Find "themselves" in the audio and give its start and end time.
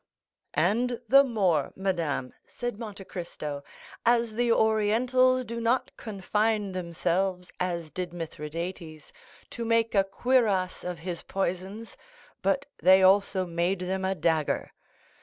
6.71-7.51